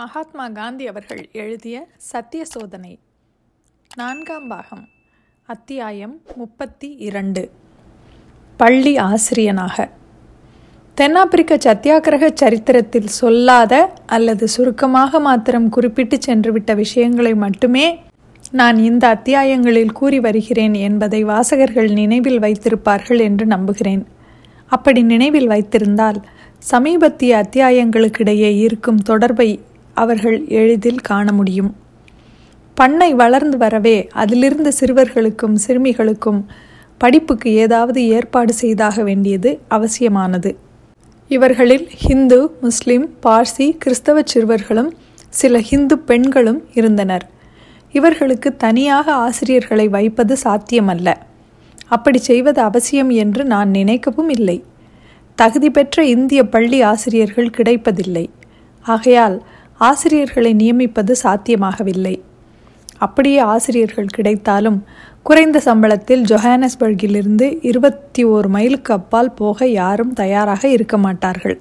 [0.00, 1.76] மகாத்மா காந்தி அவர்கள் எழுதிய
[2.00, 2.92] சத்திய சோதனை
[3.90, 4.84] நான்காம் பாகம்
[5.48, 7.42] அத்தியாயம் முப்பத்தி இரண்டு
[8.60, 9.86] பள்ளி ஆசிரியனாக
[10.96, 13.74] தென்னாப்பிரிக்க சத்தியாகிரக சரித்திரத்தில் சொல்லாத
[14.06, 17.86] அல்லது சுருக்கமாக மாத்திரம் குறிப்பிட்டு சென்றுவிட்ட விஷயங்களை மட்டுமே
[18.50, 24.04] நான் இந்த அத்தியாயங்களில் கூறி வருகிறேன் என்பதை வாசகர்கள் நினைவில் வைத்திருப்பார்கள் என்று நம்புகிறேன்
[24.70, 26.20] அப்படி நினைவில் வைத்திருந்தால்
[26.64, 29.48] சமீபத்திய அத்தியாயங்களுக்கிடையே இருக்கும் தொடர்பை
[29.96, 31.70] அவர்கள் எளிதில் காண முடியும்
[32.76, 36.40] பண்ணை வளர்ந்து வரவே அதிலிருந்து சிறுவர்களுக்கும் சிறுமிகளுக்கும்
[37.00, 40.50] படிப்புக்கு ஏதாவது ஏற்பாடு செய்தாக வேண்டியது அவசியமானது
[41.30, 44.90] இவர்களில் ஹிந்து முஸ்லிம் பார்சி கிறிஸ்தவ சிறுவர்களும்
[45.30, 47.26] சில ஹிந்து பெண்களும் இருந்தனர்
[47.94, 51.08] இவர்களுக்கு தனியாக ஆசிரியர்களை வைப்பது சாத்தியமல்ல
[51.90, 54.58] அப்படி செய்வது அவசியம் என்று நான் நினைக்கவும் இல்லை
[55.38, 58.24] தகுதி பெற்ற இந்திய பள்ளி ஆசிரியர்கள் கிடைப்பதில்லை
[58.84, 59.36] ஆகையால்
[59.80, 62.14] ஆசிரியர்களை நியமிப்பது சாத்தியமாகவில்லை
[62.98, 64.78] அப்படியே ஆசிரியர்கள் கிடைத்தாலும்
[65.22, 71.56] குறைந்த சம்பளத்தில் ஜொஹானஸ்பர்கிலிருந்து இருபத்தி ஓர் மைலுக்கு அப்பால் போக யாரும் தயாராக இருக்க மாட்டார்கள்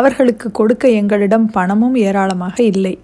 [0.00, 2.94] அவர்களுக்கு கொடுக்க எங்களிடம் பணமும் ஏராளமாக இல்லை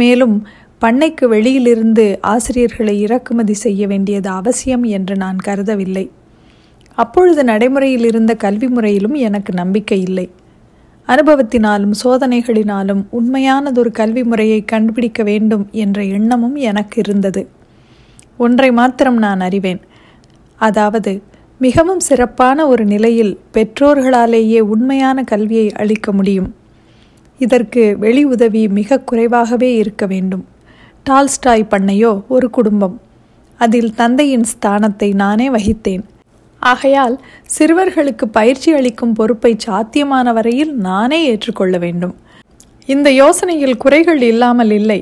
[0.00, 0.36] மேலும்
[0.82, 6.06] பண்ணைக்கு வெளியிலிருந்து ஆசிரியர்களை இறக்குமதி செய்ய வேண்டியது அவசியம் என்று நான் கருதவில்லை
[6.98, 10.26] அப்பொழுது நடைமுறையில் இருந்த கல்வி முறையிலும் எனக்கு நம்பிக்கை இல்லை
[11.08, 17.42] அனுபவத்தினாலும் சோதனைகளினாலும் உண்மையானதொரு கல்வி முறையை கண்டுபிடிக்க வேண்டும் என்ற எண்ணமும் எனக்கு இருந்தது
[18.36, 19.80] ஒன்றை மாத்திரம் நான் அறிவேன்
[20.60, 21.12] அதாவது
[21.60, 26.50] மிகவும் சிறப்பான ஒரு நிலையில் பெற்றோர்களாலேயே உண்மையான கல்வியை அளிக்க முடியும்
[27.40, 30.44] இதற்கு வெளி உதவி மிக குறைவாகவே இருக்க வேண்டும்
[31.06, 32.96] டால்ஸ்டாய் பண்ணையோ ஒரு குடும்பம்
[33.60, 36.04] அதில் தந்தையின் ஸ்தானத்தை நானே வகித்தேன்
[36.66, 37.16] ஆகையால்
[37.46, 42.14] சிறுவர்களுக்கு பயிற்சி அளிக்கும் பொறுப்பை சாத்தியமான வரையில் நானே ஏற்றுக்கொள்ள வேண்டும்
[42.88, 45.00] இந்த யோசனையில் குறைகள் இல்லாமல் இல்லை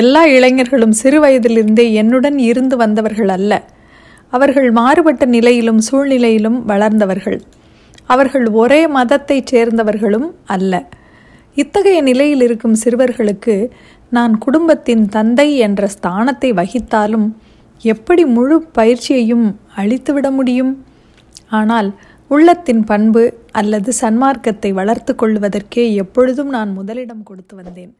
[0.00, 3.52] எல்லா இளைஞர்களும் சிறு வயதிலிருந்தே என்னுடன் இருந்து வந்தவர்கள் அல்ல
[4.32, 7.38] அவர்கள் மாறுபட்ட நிலையிலும் சூழ்நிலையிலும் வளர்ந்தவர்கள்
[8.06, 10.74] அவர்கள் ஒரே மதத்தைச் சேர்ந்தவர்களும் அல்ல
[11.56, 13.54] இத்தகைய நிலையில் இருக்கும் சிறுவர்களுக்கு
[14.12, 17.26] நான் குடும்பத்தின் தந்தை என்ற ஸ்தானத்தை வகித்தாலும்
[17.84, 19.46] எப்படி முழு பயிற்சியையும்
[19.76, 20.72] அழித்துவிட முடியும்
[21.52, 21.88] ஆனால்
[22.30, 23.22] உள்ளத்தின் பண்பு
[23.52, 27.92] அல்லது சன்மார்க்கத்தை வளர்த்து கொள்வதற்கே எப்பொழுதும் நான் முதலிடம் கொடுத்து வந்தேன்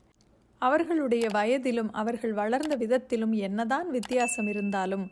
[0.62, 5.06] அவர்களுடைய வயதிலும் அவர்கள் வளர்ந்த விதத்திலும் என்னதான் வித்தியாசம் இருந்தாலும்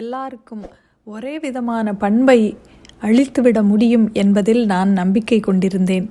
[0.00, 0.64] எல்லாருக்கும்
[1.06, 2.38] ஒரே விதமான பண்பை
[3.02, 6.06] அழித்துவிட முடியும் என்பதில் நான் நம்பிக்கை கொண்டிருந்தேன்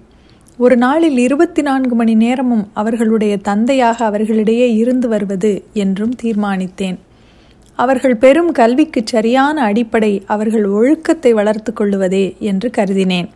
[0.59, 5.51] ஒரு நாளில் இருபத்தி நான்கு மணி நேரமும் அவர்களுடைய தந்தையாக அவர்களிடையே இருந்து வருவது
[5.75, 6.97] என்றும் தீர்மானித்தேன்
[7.75, 13.29] அவர்கள் பெரும் கல்விக்கு சரியான அடிப்படை அவர்கள் ஒழுக்கத்தை வளர்த்து கொள்ளுவதே என்று கருதினேன்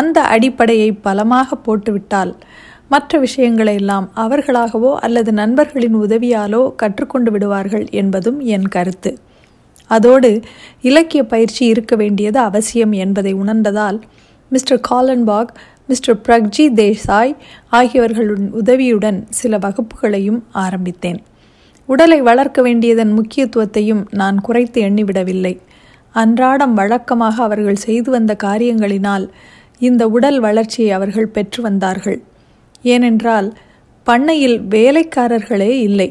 [0.00, 2.36] அந்த அடிப்படையை பலமாக போட்டுவிட்டால்
[2.88, 3.18] மற்ற
[3.68, 9.18] எல்லாம் அவர்களாகவோ அல்லது நண்பர்களின் உதவியாலோ கற்றுக்கொண்டு விடுவார்கள் என்பதும் என் கருத்து
[9.86, 10.42] அதோடு
[10.80, 14.00] இலக்கிய பயிற்சி இருக்க வேண்டியது அவசியம் என்பதை உணர்ந்ததால்
[14.48, 15.52] mister Kallenbach
[15.86, 17.36] mister Pragji Desai
[17.68, 21.22] ஆகியவர்களின் உதவியுடன் சில வகுப்புகளையும் ஆரம்பித்தேன்
[21.88, 25.54] உடலை வளர்க்க வேண்டியதன் முக்கியத்துவத்தையும் நான் குறைத்து எண்ணிவிடவில்லை
[26.14, 29.24] அன்றாடம் வழக்கமாக அவர்கள் செய்து வந்த காரியங்களினால்
[29.78, 32.18] இந்த உடல் வளர்ச்சியை அவர்கள் பெற்று வந்தார்கள்
[32.84, 33.48] ஏனென்றால்
[34.06, 36.08] பண்ணையில் வேலைக்காரர்களே இல்லை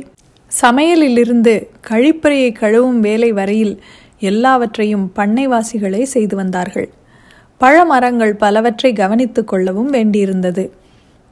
[0.52, 1.54] சமையலிலிருந்து
[1.90, 3.76] கழிப்பறையை கழுவும் வேலை வரையில்
[4.20, 6.90] எல்லாவற்றையும் பண்ணைவாசிகளே செய்து வந்தார்கள்
[7.62, 10.64] பழமரங்கள் பலவற்றை கவனித்துக் கொள்ளவும் வேண்டியிருந்தது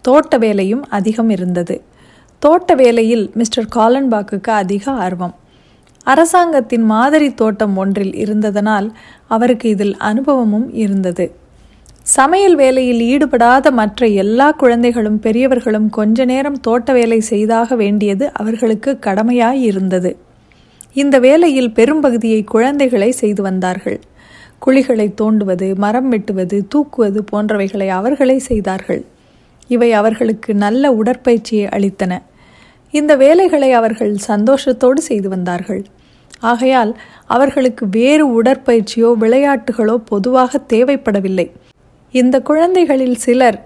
[0.06, 1.76] தோட்ட வேலையும் அதிகம் இருந்தது
[2.42, 5.36] தோட்ட வேலையில் மிஸ்டர் காலன்பாக்குக்கு அதிக ஆர்வம்
[6.08, 8.88] அரசாங்கத்தின் மாதிரி தோட்டம் ஒன்றில் இருந்ததனால்
[9.28, 11.26] அவருக்கு இதில் அனுபவமும் இருந்தது
[12.08, 19.62] சமையல் வேலையில் ஈடுபடாத மற்ற எல்லா குழந்தைகளும் பெரியவர்களும் கொஞ்ச நேரம் தோட்ட வேலை செய்தாக வேண்டியது அவர்களுக்கு கடமையாய்
[19.62, 20.12] இருந்தது
[20.96, 24.00] இந்த வேலையில் பெரும்பகுதியை குழந்தைகளை செய்து வந்தார்கள்
[24.60, 29.02] குழிகளை தோண்டுவது மரம் வெட்டுவது தூக்குவது போன்றவைகளை அவர்களே செய்தார்கள்
[29.70, 32.14] இவை அவர்களுக்கு நல்ல உடற்பயிற்சியை அளித்தன
[32.94, 35.82] இந்த வேலைகளை அவர்கள் சந்தோஷத்தோடு செய்து வந்தார்கள்
[36.44, 36.92] ஆகையால்
[37.26, 41.48] அவர்களுக்கு வேறு உடற்பயிற்சியோ விளையாட்டுகளோ பொதுவாக தேவைப்படவில்லை
[42.14, 43.60] இந்த குழந்தைகளில் சிலர்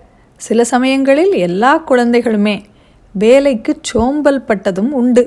[0.39, 2.57] சில சமயங்களில் எல்லா குழந்தைகளுமே
[3.15, 5.23] வேலைக்கு சோம்பல் பட்டதும் உண்டு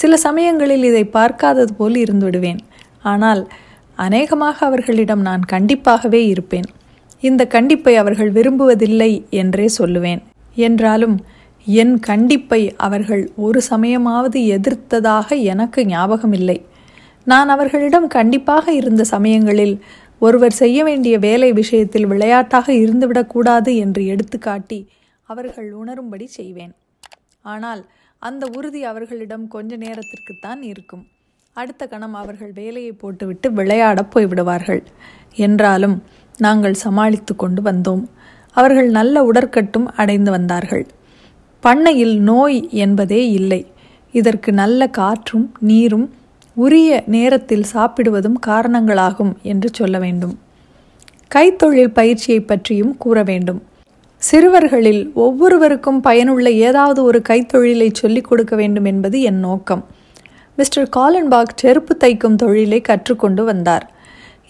[0.00, 2.60] சில சமயங்களில் இதை பார்க்காதது போல் இருந்துவிடுவேன்
[3.02, 3.42] ஆனால்
[3.98, 6.68] அநேகமாக அவர்களிடம் நான் கண்டிப்பாகவே இருப்பேன்
[7.22, 9.12] இந்த கண்டிப்பை அவர்கள் விரும்புவதில்லை
[9.34, 10.22] என்றே சொல்லுவேன்
[10.56, 11.16] என்றாலும்
[11.66, 16.58] என் கண்டிப்பை அவர்கள் ஒரு சமயமாவது எதிர்த்ததாக எனக்கு ஞாபகமில்லை
[17.26, 19.76] நான் அவர்களிடம் கண்டிப்பாக இருந்த சமயங்களில்
[20.18, 24.78] ஒருவர் செய்ய வேண்டிய வேலை விஷயத்தில் விளையாட்டாக இருந்துவிடக்கூடாது என்று எடுத்துக்காட்டி
[25.28, 26.74] அவர்கள் உணரும்படி செய்வேன்
[27.44, 27.82] ஆனால்
[28.18, 31.04] அந்த உறுதி அவர்களிடம் கொஞ்ச நேரத்திற்குத்தான் இருக்கும்
[31.56, 34.82] அடுத்த கணம் அவர்கள் வேலையை போட்டுவிட்டு விளையாடப் போய்விடுவார்கள்
[35.36, 35.96] என்றாலும்
[36.38, 38.04] நாங்கள் சமாளித்து கொண்டு வந்தோம்
[38.56, 40.84] அவர்கள் நல்ல உடற்கட்டும் அடைந்து வந்தார்கள்
[41.64, 43.66] பண்ணையில் நோய் என்பதே இல்லை
[44.12, 46.06] இதற்கு நல்ல காற்றும் நீரும்
[46.56, 50.34] உரிய நேரத்தில் சாப்பிடுவதும் காரணங்களாகும் என்று சொல்ல வேண்டும்
[51.34, 53.62] கைத்தொழில் பயிற்சியை பற்றியும் கூற வேண்டும்
[54.22, 59.82] சிறுவர்களில் ஒவ்வொருவருக்கும் பயனுள்ள ஏதாவது ஒரு கைத்தொழிலை சொல்லிக் கொடுக்க வேண்டும் என்பது என் நோக்கம்
[60.58, 63.86] மிஸ்டர் காலன்பாக் செருப்பு தைக்கும் தொழிலை கற்றுக்கொண்டு வந்தார்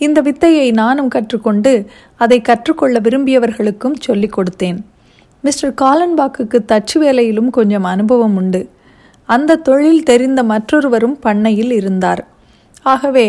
[0.00, 1.73] இந்த வித்தையை நானும் கற்றுக்கொண்டு
[2.17, 4.79] அதை கற்றுக்கொள்ள விரும்பியவர்களுக்கும் சொல்லிக் கொடுத்தேன்
[5.45, 8.63] மிஸ்டர் காலன்பாக்குக்கு தச்சு வேலையிலும் கொஞ்சம் அனுபவம் உண்டு
[9.29, 12.23] அந்த தொழில் தெரிந்த மற்றொருவரும் பண்ணையில் இருந்தார்
[12.85, 13.27] ஆகவே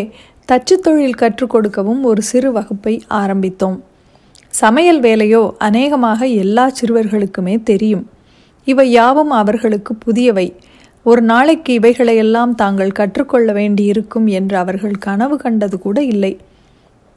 [0.48, 3.78] தச்சு தொழில் கற்றுக் கொடுக்கவும் ஒரு சிறு வகுப்பை ஆரம்பித்தோம்
[4.52, 8.04] சமையல் வேலையோ அநேகமாக எல்லா சிறுவர்களுக்குமே தெரியும்
[8.66, 10.46] இவை யாவும் அவர்களுக்கு புதியவை
[11.06, 16.32] ஒரு நாளைக்கு இவைகளையெல்லாம் தாங்கள் கற்றுக்கொள்ள வேண்டியிருக்கும் என்று அவர்கள் கனவு கண்டது கூட இல்லை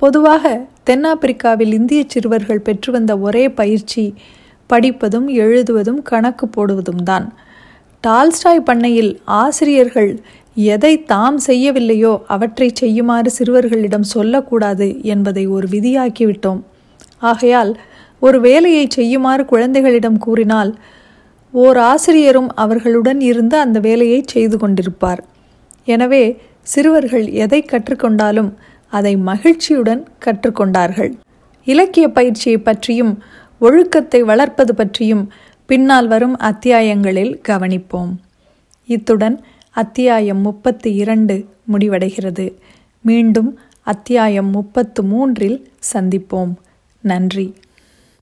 [0.00, 0.43] பொதுவாக
[0.83, 4.03] தென்னாப்பிரிக்காவில் இந்திய சிறுவர்கள் பெற்று வந்த ஒரே பயிற்சி
[4.69, 7.25] படிப்பதும் எழுதுவதும் கணக்கு போடுவதும் தான்
[8.03, 9.11] டால்ஸ்டாய் பண்ணையில்
[9.39, 10.11] ஆசிரியர்கள்
[10.57, 16.61] எதை தாம் செய்யவில்லையோ அவற்றை செய்யுமாறு சிறுவர்களிடம் சொல்லக்கூடாது என்பதை ஒரு விதியாக்கிவிட்டோம்
[17.23, 17.71] ஆகையால்
[18.21, 20.71] ஒரு வேலையை செய்யுமாறு குழந்தைகளிடம் கூறினால்
[21.53, 25.21] ஓர் ஆசிரியரும் அவர்களுடன் இருந்து அந்த வேலையை செய்து கொண்டிருப்பார்
[25.87, 26.23] எனவே
[26.63, 28.51] சிறுவர்கள் எதை கற்றுக்கொண்டாலும்
[28.93, 31.11] அதை மகிழ்ச்சியுடன் கற்றுக்கொண்டார்கள்
[31.67, 33.13] இலக்கிய பயிற்சியை பற்றியும்
[33.59, 35.23] ஒழுக்கத்தை வளர்ப்பது பற்றியும்
[35.69, 38.11] பின்னால் வரும் அத்தியாயங்களில் கவனிப்போம்
[38.89, 39.37] இத்துடன்
[39.75, 41.35] அத்தியாயம் முப்பத்தி இரண்டு
[41.73, 42.45] முடிவடைகிறது
[43.03, 43.51] மீண்டும்
[43.87, 45.59] அத்தியாயம் முப்பத்து மூன்றில்
[45.93, 46.53] சந்திப்போம்
[47.03, 47.47] நன்றி